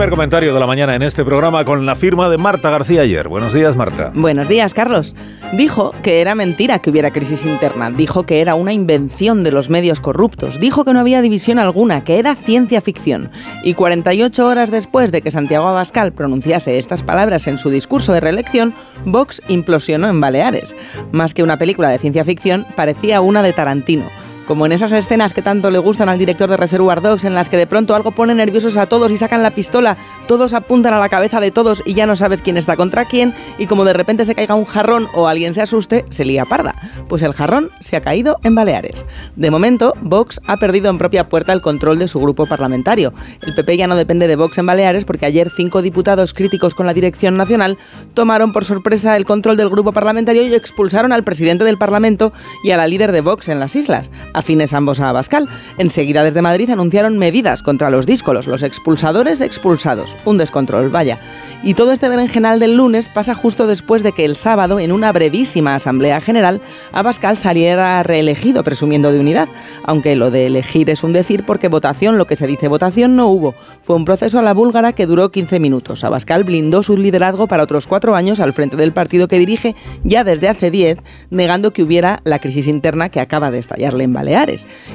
[0.00, 3.28] primer comentario de la mañana en este programa con la firma de Marta García ayer.
[3.28, 4.12] Buenos días, Marta.
[4.14, 5.14] Buenos días, Carlos.
[5.52, 7.90] Dijo que era mentira que hubiera crisis interna.
[7.90, 10.58] Dijo que era una invención de los medios corruptos.
[10.58, 13.30] Dijo que no había división alguna, que era ciencia ficción.
[13.62, 18.20] Y 48 horas después de que Santiago Abascal pronunciase estas palabras en su discurso de
[18.20, 18.72] reelección,
[19.04, 20.74] Vox implosionó en Baleares.
[21.12, 24.08] Más que una película de ciencia ficción, parecía una de Tarantino
[24.50, 27.48] como en esas escenas que tanto le gustan al director de Reservoir Dogs, en las
[27.48, 30.98] que de pronto algo pone nerviosos a todos y sacan la pistola, todos apuntan a
[30.98, 33.92] la cabeza de todos y ya no sabes quién está contra quién, y como de
[33.92, 36.74] repente se caiga un jarrón o alguien se asuste, se lía parda.
[37.08, 39.06] Pues el jarrón se ha caído en Baleares.
[39.36, 43.12] De momento, Vox ha perdido en propia puerta el control de su grupo parlamentario.
[43.42, 46.86] El PP ya no depende de Vox en Baleares porque ayer cinco diputados críticos con
[46.86, 47.78] la dirección nacional
[48.14, 52.32] tomaron por sorpresa el control del grupo parlamentario y expulsaron al presidente del Parlamento
[52.64, 55.48] y a la líder de Vox en las islas afines ambos a Abascal.
[55.78, 60.16] Enseguida desde Madrid anunciaron medidas contra los díscolos, los expulsadores expulsados.
[60.24, 61.18] Un descontrol, vaya.
[61.62, 65.12] Y todo este berenjenal del lunes pasa justo después de que el sábado, en una
[65.12, 69.48] brevísima asamblea general, Abascal saliera reelegido presumiendo de unidad.
[69.84, 73.28] Aunque lo de elegir es un decir porque votación, lo que se dice votación, no
[73.28, 73.54] hubo.
[73.82, 76.02] Fue un proceso a la búlgara que duró 15 minutos.
[76.02, 80.24] Abascal blindó su liderazgo para otros cuatro años al frente del partido que dirige ya
[80.24, 84.30] desde hace diez, negando que hubiera la crisis interna que acaba de estallarle en Valencia.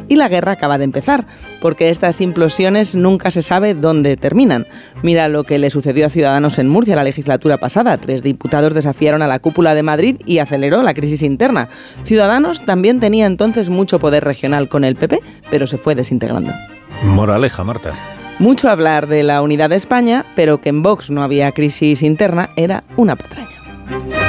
[0.08, 1.26] Y la guerra acaba de empezar,
[1.62, 4.66] porque estas implosiones nunca se sabe dónde terminan.
[5.04, 7.98] Mira lo que le sucedió a Ciudadanos en Murcia la legislatura pasada.
[7.98, 11.70] Tres diputados desafiaron a la cúpula de Madrid y aceleró la crisis interna.
[12.04, 16.52] Ciudadanos también tenía entonces mucho poder regional con el PP, pero se fue desintegrando.
[17.04, 17.94] Moraleja, Marta.
[18.40, 22.50] Mucho hablar de la unidad de España, pero que en Vox no había crisis interna
[22.56, 24.25] era una patraña.